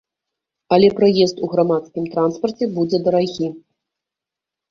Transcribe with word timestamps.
Але 0.75 0.87
праезд 0.99 1.43
у 1.47 1.49
грамадскім 1.51 2.07
транспарце 2.15 2.63
будзе 2.77 2.97
дарагі. 3.09 3.47